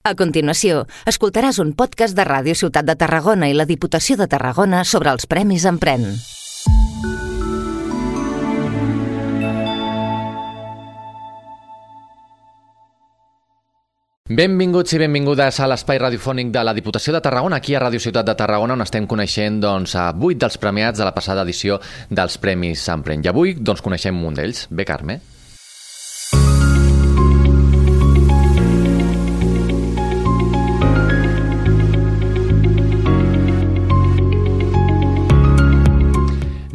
A 0.00 0.14
continuació, 0.16 0.86
escoltaràs 1.10 1.58
un 1.60 1.74
podcast 1.76 2.16
de 2.16 2.24
Ràdio 2.24 2.54
Ciutat 2.56 2.86
de 2.88 2.94
Tarragona 2.96 3.50
i 3.50 3.52
la 3.52 3.66
Diputació 3.68 4.14
de 4.16 4.24
Tarragona 4.32 4.78
sobre 4.88 5.10
els 5.12 5.26
Premis 5.28 5.66
Empren. 5.68 6.06
Benvinguts 14.30 14.94
i 14.96 15.00
benvingudes 15.02 15.58
a 15.60 15.68
l'espai 15.68 16.00
radiofònic 16.00 16.48
de 16.54 16.62
la 16.64 16.72
Diputació 16.72 17.12
de 17.12 17.20
Tarragona, 17.20 17.58
aquí 17.60 17.76
a 17.76 17.82
Ràdio 17.84 18.00
Ciutat 18.00 18.24
de 18.24 18.36
Tarragona, 18.38 18.78
on 18.78 18.86
estem 18.86 19.04
coneixent 19.04 19.58
doncs, 19.60 19.98
a 20.00 20.14
vuit 20.16 20.40
dels 20.40 20.56
premiats 20.56 20.96
de 20.96 21.04
la 21.04 21.12
passada 21.12 21.44
edició 21.44 21.76
dels 22.08 22.40
Premis 22.40 22.88
Empren. 22.88 23.20
I 23.20 23.34
avui 23.34 23.52
doncs, 23.60 23.84
coneixem 23.84 24.24
un 24.24 24.40
d'ells. 24.40 24.64
Bé, 24.70 24.88
Carme? 24.88 25.18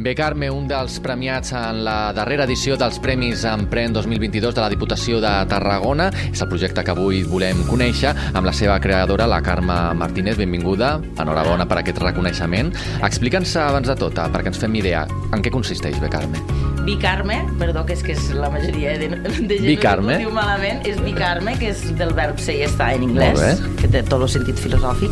Bé, 0.06 0.14
Carme, 0.14 0.52
un 0.54 0.68
dels 0.70 1.00
premiats 1.02 1.50
en 1.58 1.80
la 1.82 2.12
darrera 2.14 2.46
edició 2.46 2.76
dels 2.78 3.00
Premis 3.02 3.42
Empren 3.50 3.90
2022 3.96 4.54
de 4.54 4.62
la 4.62 4.68
Diputació 4.70 5.18
de 5.18 5.32
Tarragona. 5.50 6.12
És 6.28 6.44
el 6.46 6.50
projecte 6.52 6.84
que 6.86 6.94
avui 6.94 7.24
volem 7.26 7.64
conèixer 7.66 8.12
amb 8.14 8.46
la 8.46 8.54
seva 8.54 8.76
creadora, 8.84 9.26
la 9.26 9.40
Carme 9.42 9.74
Martínez. 9.98 10.38
Benvinguda, 10.38 11.00
enhorabona 11.24 11.66
per 11.66 11.80
aquest 11.82 12.04
reconeixement. 12.06 12.70
Explica'ns 13.02 13.56
abans 13.64 13.90
de 13.90 13.98
tot, 13.98 14.22
perquè 14.30 14.54
ens 14.54 14.62
fem 14.62 14.78
idea, 14.78 15.08
en 15.34 15.42
què 15.42 15.50
consisteix, 15.50 15.98
bé, 15.98 16.14
Carme? 16.14 16.46
Bicarme, 16.86 17.40
perdó, 17.58 17.82
que 17.90 17.98
és 17.98 18.06
que 18.06 18.14
és 18.14 18.30
la 18.38 18.52
majoria 18.54 18.94
de, 19.02 19.10
de 19.10 19.58
gent 19.58 19.66
Bicarme. 19.72 20.20
ho 20.20 20.28
diu 20.28 20.38
malament, 20.38 20.86
és 20.86 21.02
bicarme, 21.02 21.58
que 21.58 21.74
és 21.74 21.82
del 21.98 22.14
verb 22.14 22.38
ser 22.38 22.60
i 22.60 22.68
estar 22.70 22.94
en 22.94 23.10
anglès, 23.10 23.66
que 23.82 23.90
té 23.90 24.06
tot 24.06 24.22
el 24.22 24.30
sentit 24.38 24.62
filosòfic. 24.62 25.10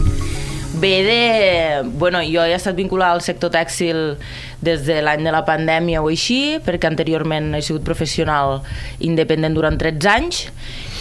Ve 0.83 1.03
de... 1.07 1.89
Bueno, 1.97 2.19
jo 2.27 2.43
he 2.43 2.51
estat 2.51 2.75
vinculada 2.75 3.15
al 3.15 3.21
sector 3.23 3.53
tèxtil 3.53 4.17
des 4.59 4.81
de 4.83 4.97
l'any 4.99 5.23
de 5.23 5.31
la 5.31 5.45
pandèmia 5.47 6.01
o 6.03 6.09
així, 6.11 6.57
perquè 6.59 6.89
anteriorment 6.89 7.53
he 7.55 7.61
sigut 7.63 7.85
professional 7.87 8.57
independent 8.99 9.55
durant 9.55 9.79
13 9.79 10.11
anys, 10.11 10.41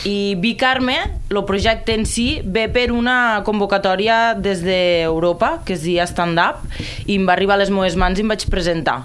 i 0.06 0.38
Bicarme, 0.38 1.00
el 1.34 1.42
projecte 1.50 1.98
en 1.98 2.06
si, 2.06 2.28
ve 2.46 2.68
per 2.70 2.92
una 2.94 3.42
convocatòria 3.42 4.36
des 4.38 4.62
d'Europa, 4.62 5.56
que 5.66 5.74
es 5.74 5.82
deia 5.82 6.06
Stand 6.06 6.38
Up, 6.38 6.62
i 7.02 7.18
em 7.18 7.26
va 7.26 7.34
arribar 7.34 7.58
a 7.58 7.64
les 7.64 7.74
meves 7.74 7.98
mans 7.98 8.22
i 8.22 8.22
em 8.22 8.30
vaig 8.30 8.46
presentar, 8.54 9.00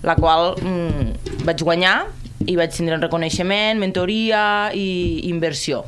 la 0.00 0.16
qual 0.16 0.54
mm, 0.64 1.42
vaig 1.44 1.60
guanyar 1.60 1.98
i 2.48 2.56
vaig 2.56 2.72
tindre 2.72 2.96
un 2.96 3.04
reconeixement, 3.04 3.84
mentoria 3.84 4.46
i 4.72 5.28
inversió. 5.28 5.84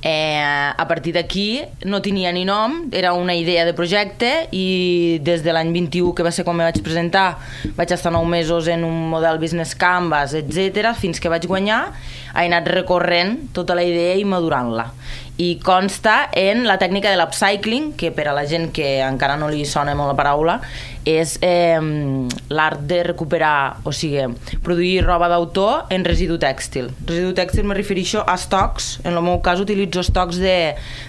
Eh, 0.00 0.38
a 0.76 0.86
partir 0.86 1.10
d'aquí 1.16 1.64
no 1.82 1.98
tenia 1.98 2.30
ni 2.30 2.44
nom, 2.46 2.84
era 2.94 3.14
una 3.18 3.34
idea 3.34 3.64
de 3.66 3.74
projecte 3.74 4.46
i 4.54 5.18
des 5.26 5.42
de 5.42 5.50
l'any 5.50 5.72
21, 5.74 6.12
que 6.14 6.22
va 6.22 6.30
ser 6.30 6.44
quan 6.46 6.54
me 6.54 6.62
vaig 6.62 6.78
presentar, 6.86 7.40
vaig 7.74 7.90
estar 7.96 8.12
9 8.14 8.30
mesos 8.30 8.68
en 8.70 8.86
un 8.86 9.08
model 9.10 9.40
business 9.42 9.74
canvas, 9.74 10.36
etc 10.38 10.94
fins 10.94 11.18
que 11.18 11.28
vaig 11.32 11.48
guanyar, 11.50 11.88
he 12.34 12.46
anat 12.46 12.68
recorrent 12.68 13.48
tota 13.56 13.76
la 13.78 13.84
idea 13.86 14.16
i 14.18 14.26
madurant-la. 14.28 14.90
I 15.38 15.52
consta 15.62 16.32
en 16.34 16.64
la 16.66 16.80
tècnica 16.82 17.12
de 17.12 17.18
l'upcycling, 17.20 17.92
que 17.94 18.10
per 18.10 18.24
a 18.26 18.32
la 18.34 18.42
gent 18.50 18.72
que 18.74 18.98
encara 19.06 19.36
no 19.38 19.46
li 19.46 19.62
sona 19.70 19.94
molt 19.94 20.10
la 20.10 20.16
paraula, 20.18 20.56
és 21.06 21.36
eh, 21.46 21.78
l'art 22.50 22.82
de 22.90 22.98
recuperar, 23.06 23.78
o 23.86 23.94
sigui, 23.94 24.26
produir 24.66 25.04
roba 25.06 25.30
d'autor 25.30 25.94
en 25.94 26.02
residu 26.04 26.40
tèxtil. 26.42 26.90
Residu 27.06 27.36
tèxtil 27.38 27.70
me 27.70 27.78
refereixo 27.78 28.24
a 28.26 28.34
estocs, 28.34 28.96
en 29.04 29.14
el 29.14 29.22
meu 29.22 29.38
cas 29.46 29.62
utilitzo 29.62 30.02
estocs 30.02 30.42
de, 30.42 30.58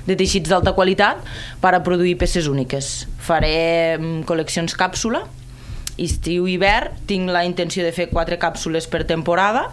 de 0.06 0.20
teixits 0.20 0.54
d'alta 0.54 0.76
qualitat 0.78 1.26
per 1.60 1.74
a 1.74 1.82
produir 1.82 2.20
peces 2.22 2.48
úniques. 2.52 3.10
Faré 3.18 3.98
col·leccions 4.30 4.78
càpsula, 4.78 5.26
estiu 6.06 6.48
i 6.48 6.56
hivern 6.56 6.96
tinc 7.10 7.32
la 7.34 7.44
intenció 7.48 7.84
de 7.86 7.92
fer 7.96 8.10
quatre 8.14 8.40
càpsules 8.42 8.88
per 8.92 9.04
temporada 9.10 9.68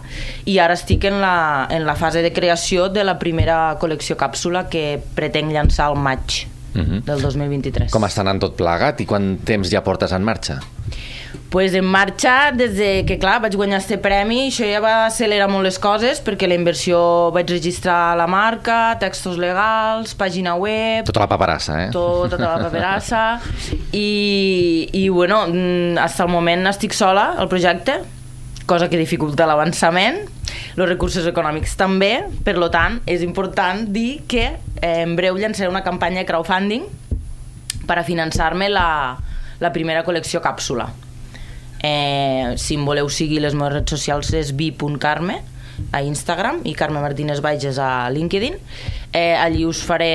i 0.45 0.59
ara 0.63 0.77
estic 0.77 1.07
en 1.09 1.21
la, 1.23 1.67
en 1.71 1.87
la 1.87 1.95
fase 1.95 2.25
de 2.25 2.33
creació 2.33 2.89
de 2.89 3.05
la 3.07 3.17
primera 3.21 3.77
col·lecció 3.81 4.17
càpsula 4.19 4.67
que 4.71 4.99
pretenc 5.15 5.53
llançar 5.53 5.87
al 5.91 5.99
maig 5.99 6.45
Mhm. 6.73 7.03
del 7.05 7.21
2023. 7.21 7.91
Com 7.91 8.03
està 8.03 8.21
anant 8.21 8.39
tot 8.39 8.55
plegat 8.57 9.01
i 9.01 9.05
quant 9.05 9.37
temps 9.43 9.69
ja 9.69 9.83
portes 9.83 10.11
en 10.11 10.23
marxa? 10.23 10.59
pues 11.49 11.73
en 11.73 11.85
marxa 11.85 12.51
des 12.51 12.75
de 12.75 13.05
que, 13.07 13.17
clar, 13.19 13.39
vaig 13.41 13.55
guanyar 13.55 13.79
este 13.79 13.97
premi, 14.01 14.49
això 14.49 14.67
ja 14.67 14.81
va 14.83 15.05
accelerar 15.05 15.47
molt 15.51 15.63
les 15.67 15.77
coses, 15.79 16.19
perquè 16.23 16.47
la 16.47 16.57
inversió 16.59 16.99
vaig 17.35 17.47
registrar 17.49 18.17
la 18.19 18.27
marca, 18.27 18.97
textos 18.99 19.37
legals, 19.39 20.13
pàgina 20.19 20.57
web... 20.59 21.07
Tota 21.07 21.23
la 21.23 21.29
paperassa, 21.31 21.79
eh? 21.85 21.89
Tot, 21.95 22.33
tota 22.35 22.43
la 22.43 22.67
paperassa 22.67 23.23
i, 23.93 24.89
i 24.91 25.07
bueno, 25.07 25.45
mm, 25.47 25.95
fins 26.03 26.19
al 26.25 26.31
moment 26.33 26.67
estic 26.73 26.95
sola 26.97 27.31
al 27.39 27.47
projecte 27.47 28.01
cosa 28.67 28.89
que 28.91 28.99
dificulta 28.99 29.47
l'avançament 29.47 30.25
els 30.77 30.89
recursos 30.89 31.25
econòmics 31.29 31.77
també 31.79 32.11
per 32.43 32.57
lo 32.59 32.67
tant 32.73 32.99
és 33.07 33.23
important 33.23 33.85
dir 33.95 34.23
que 34.27 34.49
eh, 34.81 35.01
en 35.03 35.15
breu 35.17 35.37
llançaré 35.37 35.69
una 35.69 35.83
campanya 35.83 36.21
de 36.23 36.29
crowdfunding 36.29 36.87
per 37.87 37.99
a 37.99 38.05
finançar-me 38.07 38.69
la, 38.69 39.17
la 39.59 39.73
primera 39.73 40.03
col·lecció 40.05 40.41
càpsula. 40.43 40.89
Eh, 41.83 42.55
si 42.57 42.75
em 42.75 42.85
voleu 42.85 43.09
seguir 43.13 43.39
les 43.43 43.55
meves 43.55 43.77
redes 43.77 43.93
socials 43.93 44.33
és 44.33 44.51
vi.carme 44.57 45.39
a 45.93 46.01
Instagram 46.01 46.63
i 46.65 46.73
Carme 46.73 47.01
Martínez 47.03 47.41
Bages 47.45 47.77
a 47.77 48.09
LinkedIn. 48.09 48.57
Eh, 49.13 49.35
allí 49.37 49.63
us 49.65 49.83
faré 49.85 50.11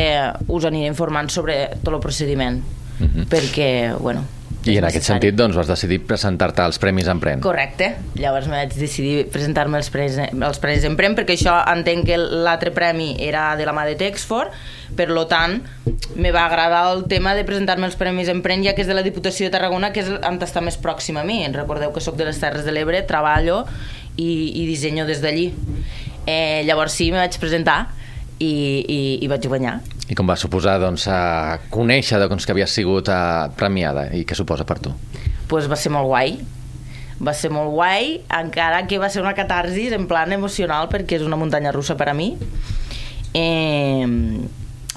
us 0.48 0.66
aniré 0.66 0.90
informant 0.90 1.30
sobre 1.30 1.64
tot 1.82 1.94
el 1.94 2.00
procediment. 2.02 2.62
Mhm. 3.02 3.26
perquè, 3.26 3.96
bueno 3.98 4.41
I 4.62 4.76
en 4.78 4.84
aquest 4.86 5.08
sentit, 5.08 5.34
doncs, 5.34 5.56
vas 5.58 5.66
decidir 5.66 5.98
presentar-te 6.06 6.62
als 6.62 6.78
Premis 6.78 7.08
Empren. 7.10 7.40
Correcte. 7.42 7.88
Llavors 8.14 8.46
me 8.46 8.60
vaig 8.60 8.74
decidir 8.78 9.24
presentar-me 9.32 9.80
als 9.80 9.88
Premis, 9.90 10.20
als 10.22 10.60
Premis 10.62 10.86
Emprem 10.86 11.16
perquè 11.18 11.34
això 11.34 11.56
entenc 11.72 12.06
que 12.06 12.18
l'altre 12.20 12.70
premi 12.74 13.16
era 13.18 13.56
de 13.58 13.66
la 13.66 13.74
mà 13.74 13.82
de 13.88 13.96
Texford, 13.98 14.54
per 14.94 15.08
lo 15.10 15.24
tant 15.26 15.58
me 16.14 16.30
va 16.30 16.44
agradar 16.46 16.84
el 16.92 17.06
tema 17.10 17.34
de 17.34 17.42
presentar-me 17.48 17.88
als 17.88 17.96
Premis 17.98 18.30
Emprem 18.30 18.62
ja 18.62 18.76
que 18.76 18.84
és 18.84 18.90
de 18.90 18.94
la 18.94 19.02
Diputació 19.02 19.48
de 19.48 19.54
Tarragona 19.56 19.90
que 19.90 20.04
és 20.04 20.12
on 20.12 20.38
està 20.38 20.62
més 20.62 20.78
pròxim 20.78 21.18
a 21.18 21.26
mi. 21.26 21.40
Recordeu 21.50 21.90
que 21.90 22.04
sóc 22.04 22.14
de 22.20 22.28
les 22.28 22.38
Terres 22.38 22.62
de 22.68 22.74
l'Ebre, 22.74 23.02
treballo 23.08 23.64
i, 24.14 24.62
i 24.62 24.66
dissenyo 24.68 25.08
des 25.08 25.24
d'allí. 25.24 25.50
Eh, 26.26 26.62
llavors 26.68 26.94
sí, 26.94 27.10
me 27.10 27.18
vaig 27.18 27.34
presentar 27.42 27.88
i, 28.38 28.52
i, 28.52 29.00
i 29.24 29.30
vaig 29.32 29.50
guanyar. 29.50 29.80
I 30.10 30.14
com 30.18 30.26
va 30.28 30.34
suposar, 30.36 30.78
doncs, 30.82 31.06
a 31.08 31.58
conèixer 31.70 32.18
doncs, 32.28 32.44
que 32.44 32.52
havies 32.52 32.70
sigut 32.74 33.08
uh, 33.08 33.48
premiada 33.56 34.08
i 34.16 34.24
què 34.26 34.34
suposa 34.34 34.64
per 34.68 34.78
tu? 34.82 34.92
pues 35.52 35.66
va 35.68 35.76
ser 35.76 35.90
molt 35.92 36.06
guai. 36.08 36.38
Va 37.22 37.34
ser 37.36 37.50
molt 37.52 37.70
guai, 37.70 38.22
encara 38.34 38.86
que 38.88 38.96
va 38.98 39.10
ser 39.12 39.20
una 39.22 39.34
catarsis 39.36 39.92
en 39.92 40.06
plan 40.08 40.32
emocional 40.32 40.88
perquè 40.88 41.18
és 41.20 41.22
una 41.26 41.36
muntanya 41.36 41.70
russa 41.70 41.94
per 41.94 42.08
a 42.08 42.14
mi. 42.16 42.30
Eh, 43.34 44.06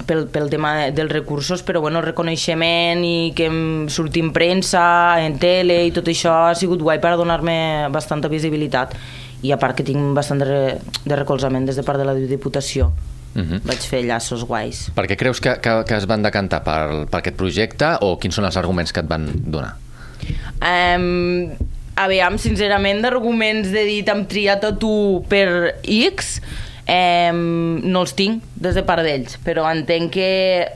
pel, 0.06 0.26
pel 0.32 0.48
tema 0.50 0.72
de- 0.76 0.92
dels 0.92 1.12
recursos, 1.12 1.62
però 1.62 1.80
bueno, 1.80 2.00
el 2.00 2.06
reconeixement 2.06 3.04
i 3.04 3.32
que 3.36 3.46
em 3.50 3.88
surti 3.88 4.20
en 4.20 4.32
premsa, 4.32 5.20
en 5.24 5.38
tele 5.38 5.82
i 5.86 5.92
tot 5.92 6.08
això 6.08 6.32
ha 6.48 6.54
sigut 6.54 6.80
guai 6.82 6.98
per 7.00 7.12
a 7.12 7.16
donar-me 7.20 7.88
bastanta 7.92 8.28
visibilitat. 8.32 8.94
I 9.42 9.52
a 9.52 9.58
part 9.60 9.76
que 9.76 9.84
tinc 9.84 10.14
bastant 10.16 10.40
de, 10.40 10.78
de 11.04 11.16
recolzament 11.16 11.66
des 11.68 11.76
de 11.76 11.84
part 11.84 12.00
de 12.00 12.04
la 12.08 12.14
Diputació 12.16 12.92
Uh 13.36 13.42
-huh. 13.42 13.60
vaig 13.68 13.82
fer 13.84 14.00
llaços 14.08 14.46
guais 14.48 14.86
Per 14.96 15.04
què 15.04 15.16
creus 15.16 15.40
que, 15.44 15.58
que, 15.60 15.72
que 15.84 15.96
es 15.96 16.06
van 16.08 16.22
decantar 16.22 16.62
per, 16.64 17.04
per 17.04 17.18
aquest 17.20 17.36
projecte 17.36 17.98
o 18.00 18.16
quins 18.16 18.34
són 18.34 18.46
els 18.48 18.56
arguments 18.56 18.92
que 18.92 19.00
et 19.00 19.08
van 19.08 19.28
donar? 19.44 19.74
Um, 20.64 21.52
aviam, 21.96 22.38
sincerament, 22.38 23.02
d'arguments 23.04 23.68
de 23.72 23.84
dir 23.84 24.04
t'hem 24.06 24.24
triat 24.28 24.64
a 24.64 24.72
tu 24.76 25.24
per 25.28 25.76
X, 25.84 26.40
um, 26.88 27.80
no 27.84 28.04
els 28.06 28.14
tinc 28.16 28.42
des 28.54 28.74
de 28.74 28.84
part 28.86 29.04
d'ells, 29.04 29.38
però 29.44 29.68
entenc 29.70 30.12
que 30.16 30.66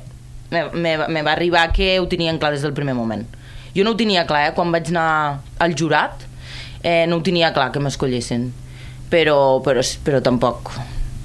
me, 0.50 0.64
me, 0.75 0.96
me 1.08 1.23
va 1.23 1.32
arribar 1.32 1.73
que 1.73 1.99
ho 2.00 2.08
tenien 2.11 2.38
clar 2.38 2.52
des 2.52 2.62
del 2.67 2.75
primer 2.76 2.94
moment. 2.94 3.26
Jo 3.76 3.85
no 3.87 3.94
ho 3.94 3.96
tenia 3.96 4.26
clar, 4.26 4.49
eh? 4.49 4.55
quan 4.55 4.73
vaig 4.75 4.90
anar 4.90 5.40
al 5.58 5.76
jurat, 5.79 6.25
eh, 6.82 7.06
no 7.06 7.20
ho 7.20 7.23
tenia 7.23 7.52
clar 7.55 7.70
que 7.73 7.81
m'escollessin, 7.81 8.50
però, 9.11 9.61
però, 9.64 9.85
però 10.05 10.20
tampoc 10.25 10.75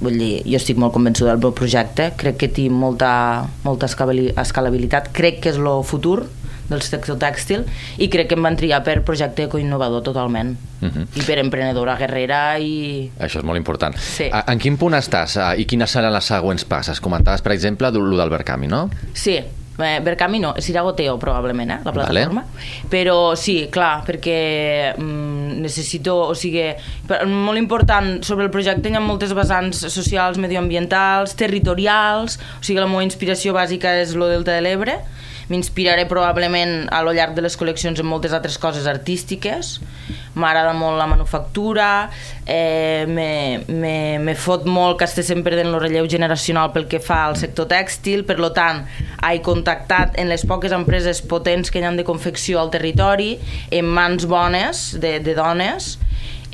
vull 0.02 0.18
dir, 0.20 0.44
jo 0.46 0.58
estic 0.60 0.78
molt 0.78 0.94
convençuda 0.94 1.34
del 1.34 1.44
meu 1.44 1.54
projecte, 1.56 2.12
crec 2.20 2.38
que 2.38 2.50
té 2.52 2.70
molta, 2.70 3.48
molta 3.64 3.88
escalabilitat, 3.88 5.12
crec 5.16 5.40
que 5.44 5.54
és 5.54 5.62
el 5.62 5.84
futur 5.88 6.26
del 6.70 6.82
sector 6.82 7.18
tèxtil 7.22 7.66
i 8.02 8.08
crec 8.10 8.32
que 8.32 8.38
em 8.38 8.46
van 8.46 8.58
triar 8.58 8.82
per 8.86 9.00
projecte 9.06 9.50
coinnovador 9.52 10.04
totalment 10.06 10.56
Uh 10.86 10.90
-huh. 10.92 11.06
i 11.16 11.22
per 11.24 11.40
emprenedora 11.40 11.96
guerrera 11.98 12.60
i 12.60 13.10
Això 13.18 13.40
és 13.40 13.44
molt 13.44 13.58
important. 13.58 13.96
Sí. 13.98 14.30
A, 14.32 14.44
en 14.52 14.60
quin 14.60 14.78
punt 14.78 14.94
estàs 14.94 15.38
uh, 15.38 15.60
i 15.60 15.66
quines 15.66 15.90
seran 15.90 16.14
les 16.14 16.26
següents 16.26 16.66
passes? 16.66 17.00
Comentaves, 17.00 17.42
per 17.42 17.54
exemple, 17.54 17.90
lo 17.92 18.18
d'Albert 18.18 18.46
Camus, 18.46 18.70
no? 18.70 18.90
Sí, 19.14 19.40
Eh, 19.78 20.00
Berkami 20.00 20.40
no, 20.40 20.54
és 20.56 20.70
Iragoteo 20.72 21.18
probablement, 21.20 21.72
eh, 21.76 21.80
la 21.84 21.92
plataforma. 21.92 22.46
Vale. 22.48 22.88
Però 22.92 23.36
sí, 23.36 23.68
clar, 23.72 24.06
perquè 24.08 24.94
mm, 24.96 25.60
necessito, 25.64 26.16
o 26.32 26.36
sigui, 26.36 26.70
molt 27.28 27.60
important 27.60 28.22
sobre 28.24 28.48
el 28.48 28.54
projecte 28.54 28.90
hi 28.90 28.96
ha 28.96 29.04
moltes 29.04 29.36
vessants 29.36 29.84
socials, 29.92 30.40
medioambientals, 30.40 31.36
territorials, 31.36 32.40
o 32.60 32.64
sigui, 32.64 32.80
la 32.80 32.88
meva 32.88 33.04
inspiració 33.04 33.56
bàsica 33.56 33.98
és 34.00 34.16
lo 34.16 34.32
Delta 34.32 34.56
de 34.56 34.64
l'Ebre, 34.64 35.00
m'inspiraré 35.52 36.08
probablement 36.10 36.88
a 36.90 37.04
lo 37.06 37.14
llarg 37.14 37.36
de 37.36 37.44
les 37.46 37.58
col·leccions 37.60 38.00
en 38.02 38.08
moltes 38.10 38.34
altres 38.34 38.58
coses 38.58 38.88
artístiques 38.90 39.76
m'agrada 40.36 40.74
molt 40.76 41.00
la 41.00 41.08
manufactura 41.08 42.10
eh, 42.46 43.06
me, 43.08 43.64
me, 43.68 44.20
me 44.20 44.36
fot 44.36 44.66
molt 44.68 45.00
que 45.00 45.08
esté 45.08 45.24
sempre 45.24 45.58
en 45.60 45.72
el 45.72 45.80
relleu 45.82 46.08
generacional 46.12 46.72
pel 46.76 46.88
que 46.92 47.02
fa 47.04 47.24
al 47.30 47.38
sector 47.40 47.70
tèxtil. 47.72 48.26
Per 48.28 48.38
lo 48.40 48.52
tant 48.56 48.84
he 49.26 49.42
contactat 49.46 50.20
en 50.22 50.30
les 50.32 50.46
poques 50.48 50.76
empreses 50.76 51.24
potents 51.26 51.72
que 51.72 51.82
hi 51.82 51.88
han 51.88 52.00
de 52.00 52.08
confecció 52.08 52.62
al 52.62 52.72
territori 52.74 53.36
en 53.72 53.90
mans 53.90 54.28
bones 54.30 54.88
de, 55.02 55.18
de 55.24 55.36
dones. 55.38 55.96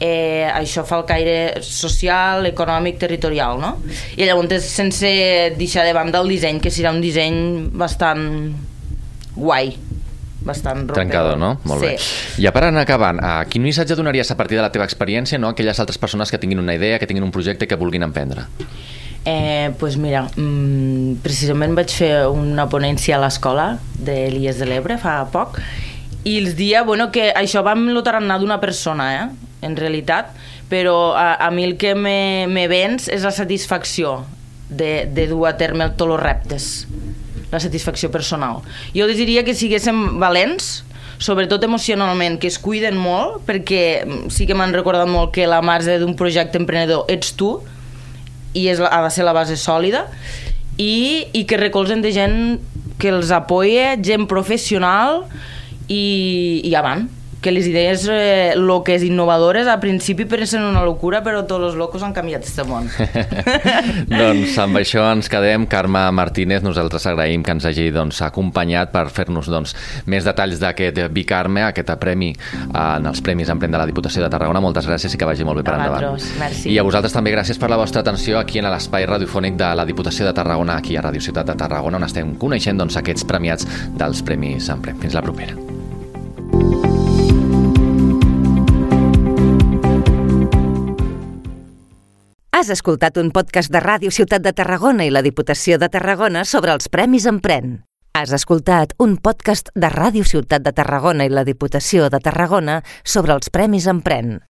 Eh, 0.01 0.47
això 0.49 0.81
fa 0.87 0.97
el 0.97 1.05
caire 1.05 1.61
social, 1.61 2.47
econòmic, 2.49 2.97
territorial, 2.97 3.59
no? 3.61 3.75
I 4.17 4.25
llavors, 4.25 4.65
sense 4.65 5.11
deixar 5.59 5.85
de 5.85 5.93
banda 5.93 6.23
el 6.23 6.33
disseny, 6.33 6.57
que 6.63 6.73
serà 6.73 6.89
un 6.95 7.03
disseny 7.03 7.69
bastant 7.77 8.25
guai 9.35 9.75
bastant 10.45 10.81
rompedor. 10.81 10.97
Trencador, 10.97 11.37
no? 11.37 11.51
Molt 11.69 11.83
sí. 11.83 11.91
bé. 11.91 12.45
I 12.45 12.51
per 12.53 12.63
anar 12.67 12.85
acabant, 12.85 13.21
uh, 13.21 13.43
quin 13.49 13.63
missatge 13.63 13.97
donaries 13.97 14.31
a 14.33 14.37
partir 14.39 14.57
de 14.59 14.65
la 14.65 14.71
teva 14.73 14.87
experiència 14.87 15.39
no? 15.39 15.51
a 15.51 15.55
aquelles 15.55 15.79
altres 15.79 16.01
persones 16.01 16.31
que 16.31 16.39
tinguin 16.41 16.59
una 16.59 16.75
idea, 16.75 16.99
que 16.99 17.07
tinguin 17.09 17.25
un 17.27 17.31
projecte 17.31 17.67
que 17.67 17.77
vulguin 17.79 18.03
emprendre? 18.07 18.47
Eh, 19.23 19.69
pues 19.77 19.97
mira, 20.01 20.25
mm, 20.33 21.21
precisament 21.21 21.75
vaig 21.77 21.93
fer 21.93 22.25
una 22.25 22.65
ponència 22.71 23.19
a 23.19 23.21
l'escola 23.21 23.75
d'Elies 24.01 24.57
de 24.57 24.65
l'Ebre 24.65 24.97
fa 24.97 25.19
poc 25.29 25.59
i 26.25 26.39
els 26.39 26.55
dia, 26.57 26.81
bueno, 26.85 27.11
que 27.13 27.29
això 27.37 27.61
va 27.65 27.75
amb 27.77 27.93
lo 27.93 28.01
tarannà 28.05 28.39
d'una 28.41 28.59
persona, 28.61 29.11
eh? 29.13 29.47
en 29.61 29.77
realitat, 29.77 30.33
però 30.69 31.13
a, 31.13 31.35
a 31.37 31.51
mi 31.53 31.67
el 31.67 31.77
que 31.77 31.93
me, 31.93 32.47
me 32.49 32.65
vens 32.71 33.07
és 33.13 33.21
la 33.25 33.33
satisfacció 33.33 34.23
de, 34.69 35.05
de 35.05 35.27
dur 35.29 35.45
a 35.49 35.53
terme 35.59 35.91
tots 35.93 36.15
els 36.15 36.23
reptes 36.23 36.67
la 37.51 37.59
satisfacció 37.59 38.11
personal. 38.11 38.61
Jo 38.95 39.07
diria 39.11 39.43
que 39.47 39.55
siguéssim 39.57 40.19
valents, 40.21 40.81
sobretot 41.21 41.63
emocionalment, 41.67 42.39
que 42.41 42.49
es 42.49 42.57
cuiden 42.59 42.97
molt, 42.97 43.43
perquè 43.45 43.83
sí 44.33 44.47
que 44.49 44.57
m'han 44.57 44.73
recordat 44.73 45.09
molt 45.11 45.35
que 45.35 45.45
la 45.49 45.61
base 45.61 45.99
d'un 46.01 46.15
projecte 46.17 46.57
emprenedor 46.57 47.05
ets 47.11 47.35
tu, 47.37 47.59
i 48.57 48.67
és, 48.71 48.81
ha 48.81 49.01
de 49.05 49.13
ser 49.13 49.27
la 49.27 49.35
base 49.37 49.59
sòlida, 49.59 50.07
i, 50.81 51.27
i 51.37 51.45
que 51.45 51.59
recolzen 51.61 52.01
de 52.01 52.11
gent 52.15 52.37
que 53.01 53.11
els 53.13 53.31
apoya, 53.35 53.95
gent 54.01 54.25
professional, 54.31 55.25
i, 55.91 56.61
i 56.63 56.75
avant 56.79 57.09
que 57.41 57.51
les 57.51 57.67
idees 57.67 58.07
eh, 58.09 58.53
loques, 58.55 59.03
innovadores, 59.03 59.67
a 59.67 59.79
principi 59.81 60.27
pensen 60.29 60.63
una 60.63 60.83
locura, 60.85 61.23
però 61.25 61.41
tots 61.49 61.71
els 61.71 61.77
locos 61.79 62.03
han 62.05 62.13
canviat 62.13 62.45
este 62.45 62.63
món. 62.69 62.87
doncs 64.11 64.57
amb 64.61 64.79
això 64.79 65.07
ens 65.09 65.29
quedem. 65.31 65.65
Carme 65.71 66.03
Martínez, 66.13 66.61
nosaltres 66.63 67.07
agraïm 67.09 67.43
que 67.43 67.55
ens 67.55 67.65
hagi 67.65 67.89
doncs, 67.93 68.21
acompanyat 68.25 68.93
per 68.93 69.07
fer-nos 69.13 69.49
doncs, 69.51 69.73
més 70.05 70.27
detalls 70.27 70.61
d'aquest 70.61 71.01
Bicarme, 71.11 71.65
aquest 71.65 71.89
premi 72.01 72.31
en 72.69 73.09
els 73.09 73.23
Premis 73.25 73.49
Emprèn 73.51 73.73
de 73.73 73.81
la 73.81 73.89
Diputació 73.89 74.23
de 74.23 74.29
Tarragona. 74.31 74.61
Moltes 74.63 74.87
gràcies 74.89 75.15
i 75.15 75.19
que 75.19 75.27
vagi 75.27 75.47
molt 75.47 75.61
bé 75.61 75.65
per 75.65 75.75
a 75.75 75.81
endavant. 75.81 76.29
Merci. 76.39 76.69
I 76.69 76.77
a 76.77 76.85
vosaltres 76.85 77.15
també 77.15 77.33
gràcies 77.33 77.59
per 77.61 77.71
la 77.73 77.79
vostra 77.81 78.05
atenció 78.05 78.39
aquí 78.39 78.61
en 78.61 78.69
l'espai 78.69 79.09
radiofònic 79.09 79.57
de 79.59 79.73
la 79.81 79.87
Diputació 79.89 80.29
de 80.29 80.35
Tarragona, 80.37 80.77
aquí 80.77 80.95
a 80.95 81.05
Radio 81.07 81.23
Ciutat 81.23 81.49
de 81.49 81.57
Tarragona, 81.57 81.97
on 81.97 82.07
estem 82.07 82.35
coneixent 82.41 82.79
doncs, 82.79 83.01
aquests 83.01 83.25
premiats 83.27 83.67
dels 83.97 84.21
Premis 84.25 84.69
Emprèn. 84.69 85.01
Fins 85.01 85.17
la 85.17 85.25
propera. 85.25 85.70
Has 92.61 92.69
escoltat 92.69 93.15
un 93.17 93.31
podcast 93.33 93.71
de 93.73 93.79
Ràdio 93.81 94.11
Ciutat 94.13 94.43
de 94.45 94.51
Tarragona 94.53 95.07
i 95.07 95.09
la 95.09 95.23
Diputació 95.25 95.79
de 95.81 95.87
Tarragona 95.89 96.43
sobre 96.45 96.75
els 96.75 96.91
Premis 96.93 97.25
Empren. 97.25 97.79
Has 98.13 98.35
escoltat 98.37 98.93
un 99.01 99.15
podcast 99.17 99.73
de 99.73 99.89
Ràdio 99.89 100.21
Ciutat 100.29 100.61
de 100.61 100.69
Tarragona 100.77 101.25
i 101.25 101.33
la 101.33 101.41
Diputació 101.47 102.11
de 102.13 102.21
Tarragona 102.21 102.83
sobre 103.01 103.33
els 103.33 103.49
Premis 103.49 103.89
Empren. 103.89 104.35